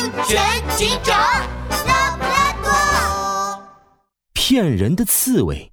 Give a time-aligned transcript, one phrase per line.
[0.00, 0.40] 安全
[0.78, 1.14] 警长
[1.86, 3.62] 拉布拉多。
[4.32, 5.70] 骗人的刺猬。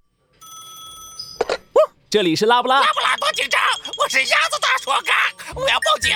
[2.10, 2.82] 这里是拉布拉。
[2.82, 3.62] 拉布拉多警长，
[3.98, 5.14] 我是鸭子大叔嘎，
[5.56, 6.12] 我要报警！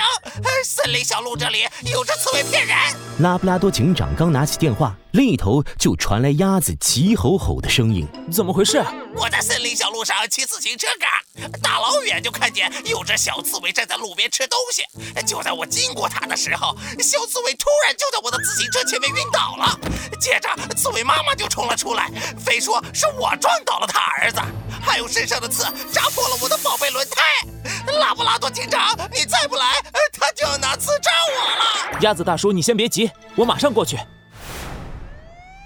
[0.64, 2.76] 森林小路这里有只刺猬骗人。
[3.20, 8.84] 拉布拉多警长刚拿起电话，另一头就传来鸭子急吼吼的声音：“怎么回事？
[9.14, 14.82] 我在森林小路上骑自行车嘎，大老远就看见有只小刺猬站在路边吃东西。
[15.26, 19.78] 就在我经过它的时候，小刺猬突然就在我的自行车前面晕倒了。
[20.20, 22.10] 接着，刺猬妈妈就冲了出来，
[22.44, 24.40] 非说是我撞倒了他儿子。”
[24.84, 29.64] 还有身上的刺扎破了我的宝贝轮胎，拉布拉多警长，你再不来，
[30.12, 32.00] 他就要拿刺扎我了。
[32.00, 33.96] 鸭子大叔，你先别急，我马上过去。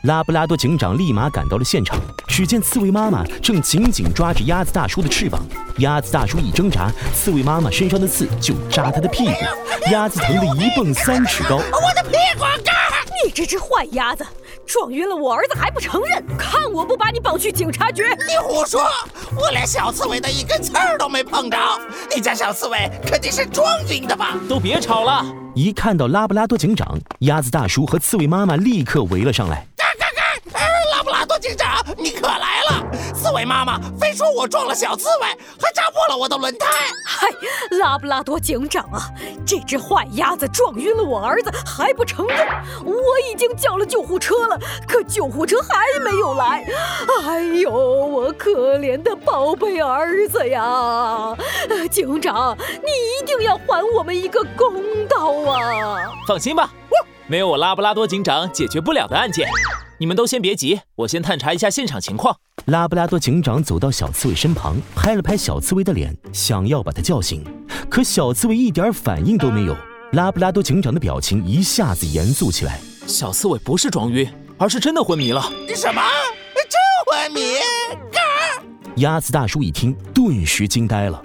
[0.02, 1.98] 拉布拉多警长立马赶到了现场，
[2.28, 5.42] 只见刺猬妈妈正紧紧抓着鸭子大叔的翅膀，
[5.78, 11.56] 鸭子大叔一挣扎，刺猬妈妈身上的刺就扎他的屁股，鸭子疼得一蹦三尺高。
[11.56, 12.44] 我的屁股！
[13.24, 14.24] 你这只坏鸭子！
[14.66, 18.02] 撞晕了我儿子还不承认，看我不把你绑去警察局！
[18.26, 18.82] 你胡说，
[19.36, 21.56] 我连小刺猬的一根刺儿都没碰着，
[22.14, 24.36] 你家小刺猬肯定是撞晕的吧？
[24.48, 25.24] 都别吵了！
[25.54, 29.66] 一看到拉布拉多警长，鸭子大叔和刺猬妈妈立刻围了上来。
[31.26, 32.86] 多警长，你可来了！
[33.12, 35.26] 刺猬妈妈非说我撞了小刺猬，
[35.60, 36.66] 还扎破了我的轮胎。
[37.04, 37.28] 嗨，
[37.78, 39.10] 拉布拉多警长啊，
[39.46, 42.46] 这只坏鸭子撞晕了我儿子还不承认，
[42.84, 42.94] 我
[43.30, 46.64] 已经叫了救护车了，可救护车还没有来。
[47.24, 51.36] 哎呦，我可怜的宝贝儿子呀！
[51.90, 56.12] 警长，你一定要还我们一个公道啊！
[56.26, 56.70] 放心吧，
[57.26, 59.48] 没有我拉布拉多警长解决不了的案件。
[59.98, 62.36] 你们都先别急，我先探查一下现场情况。
[62.66, 67.42] 拉布拉多警长走到小刺猬身旁，拍了拍小刺猬的脸，想要把它叫醒，
[67.88, 69.74] 可小刺猬一点反应都没有。
[70.12, 72.78] 拉布拉多警长的表情一下子严肃起来。
[73.06, 75.40] 小刺猬不是装晕，而是真的昏迷了。
[75.74, 76.02] 什么？
[76.54, 77.40] 真昏迷？
[78.12, 78.20] 嘎
[78.96, 81.22] 鸭子大叔一听，顿时惊呆了。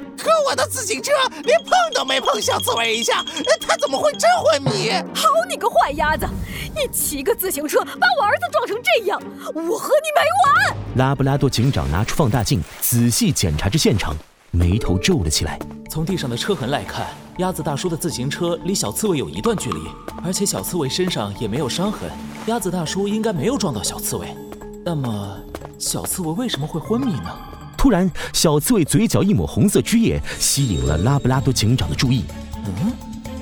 [0.51, 1.13] 可我的自行车
[1.45, 3.23] 连碰都没碰小刺猬一下，
[3.61, 4.91] 他怎么会真昏迷？
[5.15, 6.27] 好你个坏鸭子！
[6.75, 9.17] 你骑个自行车把我儿子撞成这样，
[9.53, 10.77] 我和你没完！
[10.97, 14.13] 拉布拉多警长拿出放大镜，仔细检查着现场，
[14.51, 15.57] 眉头皱了起来。
[15.89, 17.07] 从地上的车痕来看，
[17.37, 19.79] 鸭子大叔的自行车离小刺猬有一段距离，
[20.21, 22.09] 而且小刺猬身上也没有伤痕，
[22.47, 24.35] 鸭子大叔应该没有撞到小刺猬。
[24.83, 25.37] 那么，
[25.79, 27.37] 小刺猬为什么会昏迷呢？
[27.81, 32.25] 突然，小刺猬嘴角一抹红色汁液，吸引了拉布拉多警长的注意。
[32.63, 32.93] 嗯，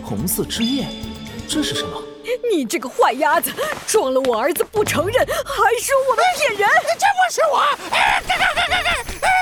[0.01, 0.87] 红色汁液，
[1.45, 2.01] 这是什么？
[2.49, 3.51] 你这个坏鸭子，
[3.85, 6.69] 撞了我儿子不承认，还说我们骗人！
[6.97, 7.59] 这不是我！
[7.91, 8.93] 哎，干干干干干！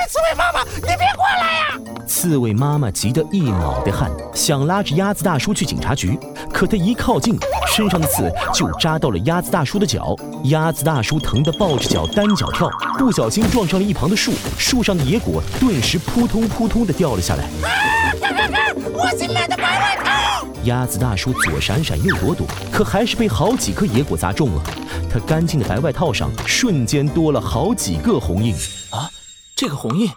[0.09, 1.79] 刺猬妈妈，你别过来呀！
[2.07, 6.17] 刺猬妈妈急得一脑袋汗，想拉着鸭子大叔去警察局，
[6.51, 7.37] 可他一靠近，
[7.67, 10.15] 身上的刺就扎到了鸭子大叔的脚。
[10.49, 17.43] 鸭子大叔疼得抱着脚单脚跳，不小心撞上了一旁的树，树上的野果顿时扑通扑通的掉了下来。
[17.43, 18.13] 啊！
[18.21, 20.47] 看看看，我新买的白外套！
[20.63, 24.63] 鸭子大叔左闪闪右躲躲，可还是被好几颗野果砸中了。
[25.11, 28.53] 他干净的白外套上瞬间多了好几个红印。
[28.91, 29.09] 啊！
[29.55, 30.09] 这个红印，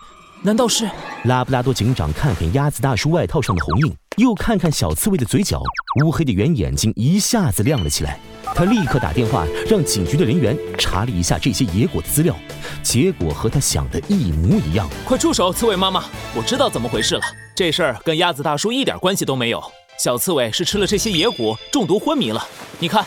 [0.43, 0.89] 难道是
[1.25, 5.63] 拉布拉多警长看看鸭子大叔外套上的红印，又看看小刺猬的嘴角，
[6.05, 8.21] 乌黑的圆眼睛一下子亮了起来。
[8.55, 12.37] 他立刻打电话让警局的人员查了一下这些野果的资料，
[12.83, 14.87] 结果和他想的一模一样。
[15.07, 16.05] 快住手，刺猬妈妈！
[16.37, 17.23] 我知道怎么回事了，
[17.55, 19.63] 这事儿跟鸭子大叔一点关系都没有。
[19.99, 22.47] 小刺猬是吃了这些野果中毒昏迷了。
[22.79, 23.03] 你看，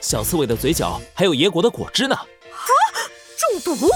[0.00, 2.14] 小刺猬的嘴角还有野果的果汁呢。
[2.14, 2.24] 啊，
[3.38, 3.86] 中毒！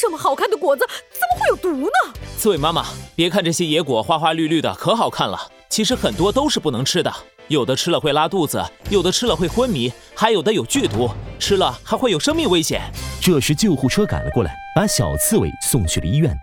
[0.00, 2.14] 这么好看的果子怎么会有毒呢？
[2.36, 7.14] 刺猬妈妈，别看这些野果花花绿绿的，可好看了，其实很多都是不能吃的，
[7.46, 11.08] 有的吃了会拉肚子，有的吃了会昏迷，还有的有剧毒，
[11.38, 12.82] 吃了还会有生命危险。
[13.20, 16.36] 这时救护车赶了过来，把小刺猬送去了医院。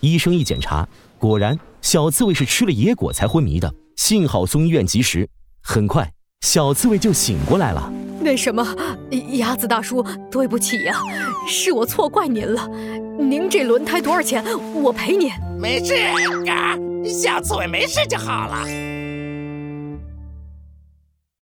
[0.00, 0.88] 医生一检查，
[1.18, 5.28] 果然小刺猬是吃了野果才昏迷的，幸好送医院及时，
[5.62, 6.10] 很快
[6.40, 7.92] 小刺猬就醒过来了。
[8.22, 8.66] 那什么，
[9.32, 10.98] 鸭子大叔，对不起呀，
[11.46, 12.66] 是我错怪您了。
[13.18, 14.42] 您这轮胎多少钱？
[14.74, 15.30] 我赔您。
[15.58, 15.94] 没事，
[16.44, 16.76] 嘎，
[17.08, 18.95] 小刺猬没事就好了。